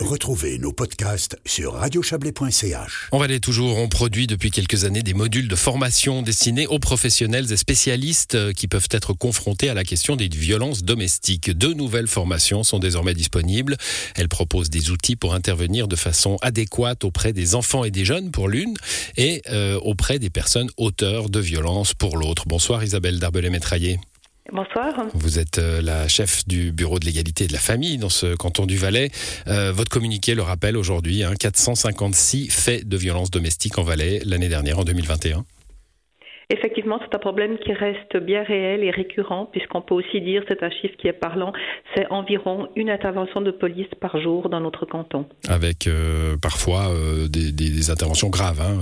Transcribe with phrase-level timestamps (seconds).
[0.00, 3.08] Retrouvez nos podcasts sur radiochablais.ch.
[3.12, 6.78] On va aller toujours, on produit depuis quelques années des modules de formation destinés aux
[6.78, 11.50] professionnels et spécialistes euh, qui peuvent être confrontés à la question des violences domestiques.
[11.50, 13.76] Deux nouvelles formations sont désormais disponibles.
[14.14, 18.30] Elles proposent des outils pour intervenir de façon adéquate auprès des enfants et des jeunes
[18.30, 18.74] pour l'une
[19.16, 22.44] et euh, auprès des personnes auteurs de violences pour l'autre.
[22.46, 23.98] Bonsoir Isabelle Darbelay-Métraillé.
[24.50, 24.94] Bonsoir.
[25.12, 28.34] Vous êtes euh, la chef du bureau de l'égalité et de la famille dans ce
[28.34, 29.10] canton du Valais.
[29.46, 34.48] Euh, votre communiqué le rappelle aujourd'hui, hein, 456 faits de violence domestique en Valais l'année
[34.48, 35.44] dernière, en 2021.
[36.48, 40.62] Effectivement, c'est un problème qui reste bien réel et récurrent, puisqu'on peut aussi dire, c'est
[40.62, 41.52] un chiffre qui est parlant,
[41.94, 45.26] c'est environ une intervention de police par jour dans notre canton.
[45.46, 46.88] Avec euh, parfois
[47.28, 48.62] des, des, interventions graves.
[48.62, 48.78] Hein,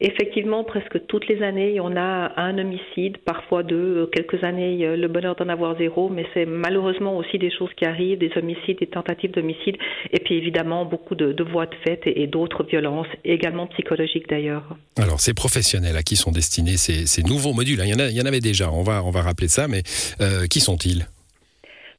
[0.00, 5.36] Effectivement, presque toutes les années, on a un homicide, parfois deux, quelques années, le bonheur
[5.36, 9.30] d'en avoir zéro, mais c'est malheureusement aussi des choses qui arrivent, des homicides, des tentatives
[9.30, 9.76] d'homicide,
[10.12, 14.76] et puis évidemment beaucoup de, voies de fait et, d'autres violences, également psychologiques d'ailleurs.
[14.98, 18.16] Alors, ces professionnels à qui sont destinés ces, nouveaux modules, hein, il, y en il
[18.16, 19.82] y en avait déjà, on va, on va rappeler ça, mais
[20.22, 21.06] euh, qui sont-ils?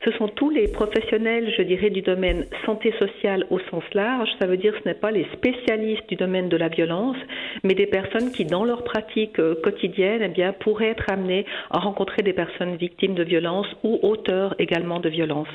[0.03, 4.29] Ce sont tous les professionnels, je dirais, du domaine santé sociale au sens large.
[4.39, 7.17] Ça veut dire que ce n'est pas les spécialistes du domaine de la violence,
[7.63, 11.79] mais des personnes qui, dans leur pratique euh, quotidienne, eh bien, pourraient être amenées à
[11.79, 15.49] rencontrer des personnes victimes de violence ou auteurs également de violence.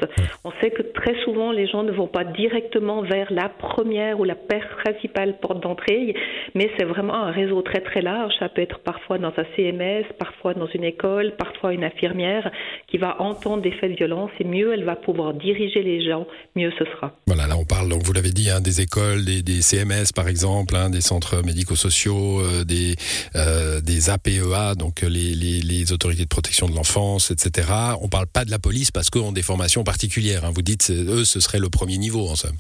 [0.45, 4.25] On sait que très souvent, les gens ne vont pas directement vers la première ou
[4.25, 6.15] la principale porte d'entrée,
[6.55, 8.33] mais c'est vraiment un réseau très très large.
[8.39, 12.51] Ça peut être parfois dans un CMS, parfois dans une école, parfois une infirmière
[12.87, 16.27] qui va entendre des faits de violence et mieux elle va pouvoir diriger les gens,
[16.55, 17.13] mieux ce sera.
[17.27, 20.77] Voilà, là on parle, donc vous l'avez dit, hein, des écoles, des, CMS par exemple,
[20.77, 22.97] hein, des centres médico-sociaux, euh, des,
[23.35, 27.69] euh, des APEA, donc les, les, autorités de protection de l'enfance, etc.
[28.03, 30.45] On parle pas de la police parce qu'eux ont des formations particulières.
[30.45, 30.51] Hein.
[30.55, 32.57] Vous dites, eux, ce serait le premier niveau en somme.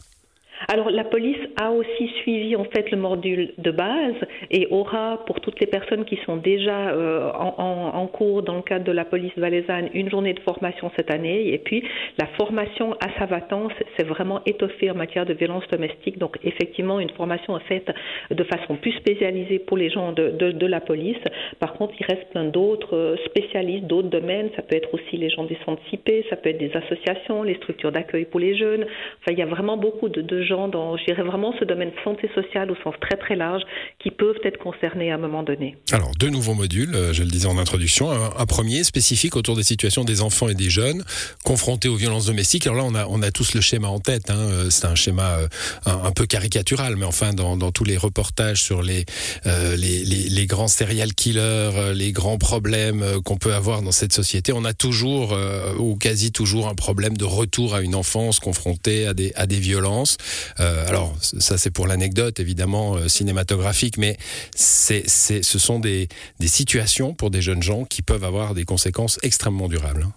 [0.68, 4.14] Alors la police a aussi suivi en fait le module de base
[4.50, 8.84] et aura pour toutes les personnes qui sont déjà euh, en, cours dans le cadre
[8.84, 11.82] de la police valaisanne une journée de formation cette année et puis
[12.18, 17.10] la formation à Savatans s'est vraiment étoffée en matière de violence domestique donc effectivement une
[17.10, 17.90] formation faite
[18.30, 21.18] de façon plus spécialisée pour les gens de, de, la police.
[21.60, 25.30] Par contre il reste plein d'autres euh, spécialistes, d'autres domaines, ça peut être aussi les
[25.30, 28.82] gens des centres CIP, ça peut être des associations, les structures d'accueil pour les jeunes.
[28.82, 31.92] Enfin il y a vraiment beaucoup de, de gens dans, je dirais vraiment ce domaine
[32.04, 33.62] santé sociale au sens très très large
[33.98, 35.76] qui peuvent être concernés à un moment donné.
[35.92, 38.10] Alors, deux nouveaux modules, euh, je le disais en introduction.
[38.10, 41.04] Un, premier spécifique autour des situations des enfants et des jeunes
[41.44, 42.66] confrontés aux violences domestiques.
[42.66, 44.30] Alors là, on a, on a tous le schéma en tête.
[44.30, 44.38] Hein.
[44.38, 45.48] Euh, c'est un schéma euh,
[45.84, 49.04] un, peu caricatural, mais enfin, dans, dans tous les reportages sur les,
[49.44, 54.64] les, les, grands serial killers, les grands problèmes qu'on peut avoir dans cette société, on
[54.64, 55.36] a toujours
[55.78, 59.58] ou quasi toujours un problème de retour à une enfance confrontée à des, à des
[59.58, 60.16] violences.
[60.58, 64.16] Alors ça c'est pour l'anecdote évidemment euh, cinématographique, mais
[64.54, 66.08] c'est, ce sont des,
[66.40, 70.04] situations pour des jeunes gens qui peuvent avoir des conséquences extrêmement durables.
[70.06, 70.12] Hein.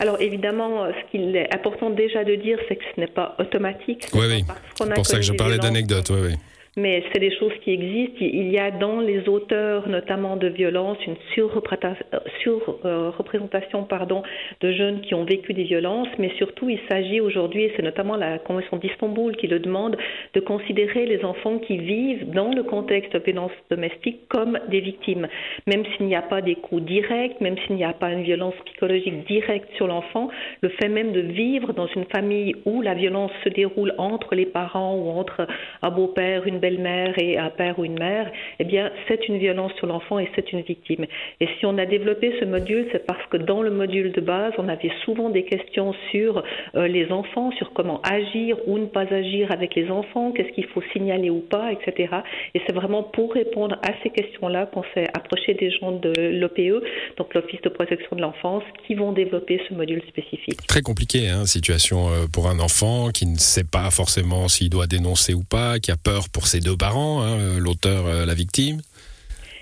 [0.00, 4.06] Alors évidemment, ce qu'il est important déjà de dire, c'est que ce n'est pas automatique.
[4.14, 4.44] Oui, oui.
[4.76, 6.10] C'est pour ça que je parlais d'anecdote.
[6.10, 6.34] Oui, oui
[6.78, 8.18] mais c'est des choses qui existent.
[8.20, 14.22] Il y a dans les auteurs, notamment de violences, une surreprésentation pardon,
[14.60, 18.16] de jeunes qui ont vécu des violences, mais surtout il s'agit aujourd'hui, et c'est notamment
[18.16, 19.96] la Convention d'Istanbul qui le demande,
[20.34, 25.26] de considérer les enfants qui vivent dans le contexte de violence domestique comme des victimes.
[25.66, 28.54] Même s'il n'y a pas des coups directs, même s'il n'y a pas une violence
[28.66, 30.30] psychologique directe sur l'enfant,
[30.62, 34.46] le fait même de vivre dans une famille où la violence se déroule entre les
[34.46, 35.46] parents ou entre
[35.82, 39.38] un beau-père, une belle mère et un père ou une mère, eh bien, c'est une
[39.38, 41.06] violence sur l'enfant et c'est une victime.
[41.40, 44.52] Et si on a développé ce module, c'est parce que dans le module de base,
[44.58, 46.42] on avait souvent des questions sur
[46.74, 50.66] euh, les enfants, sur comment agir ou ne pas agir avec les enfants, qu'est-ce qu'il
[50.66, 52.16] faut signaler ou pas, etc.
[52.54, 56.84] Et c'est vraiment pour répondre à ces questions-là qu'on s'est approché des gens de l'OPE,
[57.16, 60.66] donc l'Office de protection de l'enfance, qui vont développer ce module spécifique.
[60.66, 64.86] Très compliqué, hein, situation euh, pour un enfant qui ne sait pas forcément s'il doit
[64.86, 68.80] dénoncer ou pas, qui a peur pour ses deux parents, hein, l'auteur, euh, la victime.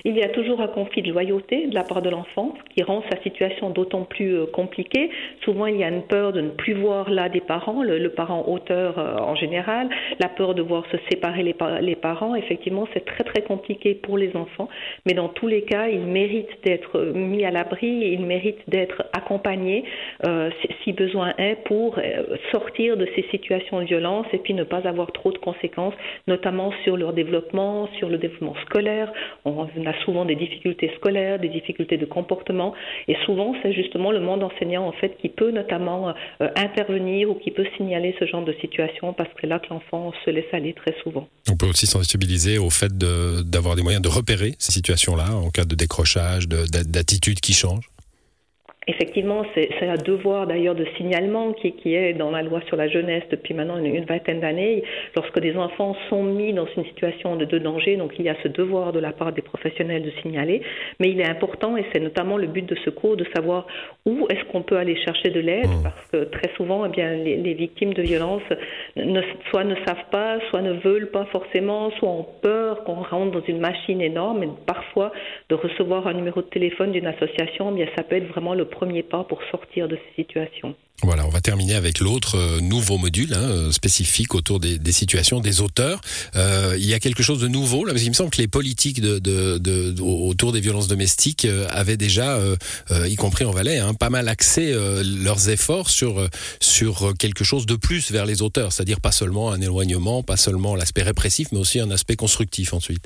[0.08, 3.02] Il y a toujours un conflit de loyauté de la part de l'enfant qui rend
[3.10, 5.10] sa situation d'autant plus euh, compliquée.
[5.42, 8.44] Souvent, il y a une peur de ne plus voir là des parents, le, parent
[8.46, 9.88] auteur euh, en général,
[10.20, 12.36] la peur de voir se séparer les, parents.
[12.36, 14.68] Effectivement, c'est très très compliqué pour les enfants,
[15.06, 19.82] mais dans tous les cas, ils méritent d'être mis à l'abri, ils méritent d'être accompagnés
[20.24, 20.50] euh,
[20.84, 21.98] si besoin est pour
[22.52, 25.94] sortir de ces situations de violence et puis ne pas avoir trop de conséquences,
[26.28, 29.12] notamment sur leur développement, sur le développement scolaire.
[29.44, 32.74] On a souvent des difficultés scolaires, des difficultés de comportement,
[33.08, 37.34] et souvent c'est justement le monde enseignant en fait qui peut notamment euh, intervenir ou
[37.34, 40.72] qui peut signaler ce genre de situation parce que là que l'enfant se laisse aller
[40.72, 41.28] très souvent.
[41.50, 45.64] On peut aussi sensibiliser au fait d'avoir des moyens de repérer ces situations-là en cas
[45.64, 47.88] de décrochage, d'attitude qui change.
[48.88, 52.86] Effectivement, c'est un devoir d'ailleurs de signalement qui, qui, est dans la loi sur la
[52.86, 54.84] jeunesse depuis maintenant une, vingtaine d'années.
[55.16, 58.36] Lorsque des enfants sont mis dans une situation de, de, danger, donc il y a
[58.44, 60.62] ce devoir de la part des professionnels de signaler.
[61.00, 63.66] Mais il est important, et c'est notamment le but de ce cours, de savoir
[64.04, 65.82] où est-ce qu'on peut aller chercher de l'aide, mmh.
[65.82, 68.42] parce que très souvent, eh bien, les, les, victimes de violences
[68.94, 73.32] ne, soit ne savent pas, soit ne veulent pas forcément, soit ont peur qu'on rentre
[73.32, 74.44] dans une machine énorme.
[74.44, 75.10] Et parfois,
[75.48, 78.66] de recevoir un numéro de téléphone d'une association, eh bien, ça peut être vraiment le
[78.76, 80.74] premier pas pour sortir de ces situations.
[81.02, 85.40] Voilà, on va terminer avec l'autre euh, nouveau module hein, euh, spécifique autour des, situations
[85.40, 86.00] des auteurs.
[86.36, 88.48] Euh, il y a quelque chose de nouveau là, parce qu'il me semble que les
[88.48, 89.02] politiques
[90.00, 92.38] autour des violences domestiques avaient déjà,
[93.06, 94.74] y compris en Valais, hein, pas mal axé
[95.22, 96.26] leurs efforts sur
[96.60, 100.76] sur quelque chose de plus vers les auteurs, c'est-à-dire pas seulement un éloignement, pas seulement
[100.76, 103.04] l'aspect répressif, mais aussi un aspect constructif ensuite.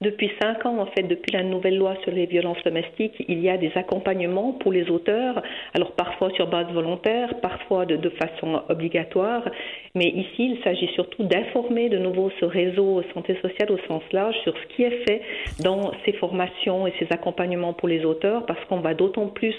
[0.00, 3.48] Depuis cinq ans, en fait, depuis la nouvelle loi sur les violences domestiques, il y
[3.48, 5.42] a des accompagnements pour les auteurs,
[5.74, 9.48] alors parfois sur base volontaire, parfois de, façon obligatoire,
[9.94, 14.36] mais ici, il s'agit surtout d'informer de nouveau ce réseau santé sociale au sens large
[14.42, 15.22] sur ce qui est fait
[15.60, 19.54] dans ces formations et ces accompagnements pour les auteurs, parce qu'on va d'autant plus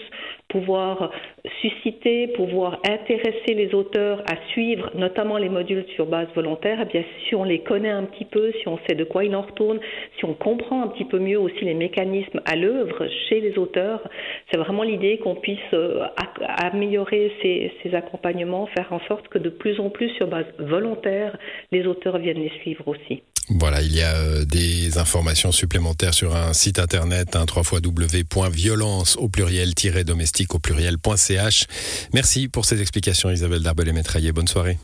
[0.56, 1.12] pouvoir
[1.60, 7.04] susciter, pouvoir intéresser les auteurs à suivre notamment les modules sur base volontaire, eh bien
[7.28, 9.80] si on les connaît un petit peu, si on sait de quoi il en retourne,
[10.18, 14.02] si on comprend un petit peu mieux aussi les mécanismes à l'œuvre chez les auteurs.
[14.50, 16.06] C'est vraiment l'idée qu'on puisse euh,
[16.40, 21.38] améliorer ces, ces, accompagnements, faire en sorte que de plus en plus sur base volontaire,
[21.74, 23.24] les auteurs viennent les suivre aussi.
[23.50, 29.30] Voilà, il y a euh, des informations supplémentaires sur un site internet, hein, www.violence au
[29.30, 31.68] pluriel-domestique au pluriel.ch.
[32.13, 34.77] Merci pour ces explications Isabelle Darbel et Bonne soirée.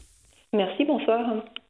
[0.53, 1.21] Merci, bonsoir.